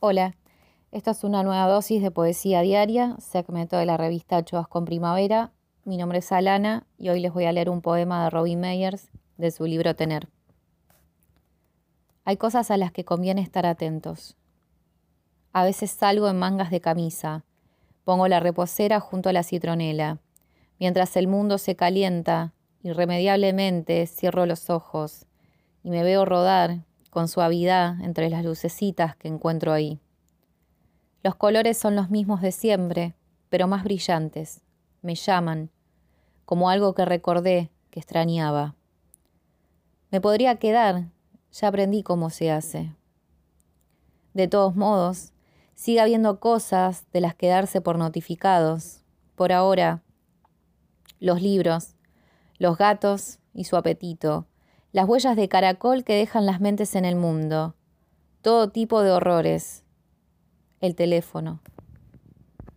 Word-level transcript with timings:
Hola, 0.00 0.36
esta 0.92 1.10
es 1.10 1.24
una 1.24 1.42
nueva 1.42 1.66
dosis 1.66 2.00
de 2.00 2.12
poesía 2.12 2.60
diaria, 2.60 3.16
segmento 3.18 3.76
de 3.76 3.84
la 3.84 3.96
revista 3.96 4.38
Ochoas 4.38 4.68
con 4.68 4.84
Primavera. 4.84 5.50
Mi 5.84 5.96
nombre 5.96 6.18
es 6.18 6.30
Alana 6.30 6.86
y 6.98 7.08
hoy 7.08 7.18
les 7.18 7.32
voy 7.32 7.46
a 7.46 7.52
leer 7.52 7.68
un 7.68 7.82
poema 7.82 8.22
de 8.22 8.30
Robin 8.30 8.60
Meyers 8.60 9.10
de 9.38 9.50
su 9.50 9.64
libro 9.66 9.96
Tener. 9.96 10.28
Hay 12.24 12.36
cosas 12.36 12.70
a 12.70 12.76
las 12.76 12.92
que 12.92 13.04
conviene 13.04 13.40
estar 13.40 13.66
atentos. 13.66 14.36
A 15.52 15.64
veces 15.64 15.90
salgo 15.90 16.28
en 16.28 16.38
mangas 16.38 16.70
de 16.70 16.80
camisa, 16.80 17.44
pongo 18.04 18.28
la 18.28 18.38
reposera 18.38 19.00
junto 19.00 19.30
a 19.30 19.32
la 19.32 19.42
citronela. 19.42 20.20
Mientras 20.78 21.16
el 21.16 21.26
mundo 21.26 21.58
se 21.58 21.74
calienta, 21.74 22.52
irremediablemente 22.84 24.06
cierro 24.06 24.46
los 24.46 24.70
ojos 24.70 25.26
y 25.82 25.90
me 25.90 26.04
veo 26.04 26.24
rodar 26.24 26.84
con 27.18 27.26
suavidad 27.26 28.00
entre 28.02 28.30
las 28.30 28.44
lucecitas 28.44 29.16
que 29.16 29.26
encuentro 29.26 29.72
ahí. 29.72 29.98
Los 31.24 31.34
colores 31.34 31.76
son 31.76 31.96
los 31.96 32.10
mismos 32.10 32.40
de 32.42 32.52
siempre, 32.52 33.16
pero 33.48 33.66
más 33.66 33.82
brillantes. 33.82 34.60
Me 35.02 35.16
llaman, 35.16 35.68
como 36.44 36.70
algo 36.70 36.94
que 36.94 37.04
recordé, 37.04 37.72
que 37.90 37.98
extrañaba. 37.98 38.76
Me 40.12 40.20
podría 40.20 40.60
quedar, 40.60 41.08
ya 41.50 41.66
aprendí 41.66 42.04
cómo 42.04 42.30
se 42.30 42.52
hace. 42.52 42.94
De 44.32 44.46
todos 44.46 44.76
modos, 44.76 45.32
sigue 45.74 46.00
habiendo 46.00 46.38
cosas 46.38 47.04
de 47.10 47.20
las 47.20 47.34
que 47.34 47.48
darse 47.48 47.80
por 47.80 47.98
notificados. 47.98 49.02
Por 49.34 49.50
ahora, 49.50 50.04
los 51.18 51.42
libros, 51.42 51.96
los 52.58 52.78
gatos 52.78 53.40
y 53.54 53.64
su 53.64 53.76
apetito, 53.76 54.46
las 54.92 55.08
huellas 55.08 55.36
de 55.36 55.48
caracol 55.48 56.04
que 56.04 56.14
dejan 56.14 56.46
las 56.46 56.60
mentes 56.60 56.94
en 56.94 57.04
el 57.04 57.16
mundo, 57.16 57.74
todo 58.42 58.70
tipo 58.70 59.02
de 59.02 59.10
horrores, 59.10 59.84
el 60.80 60.94
teléfono. 60.94 61.60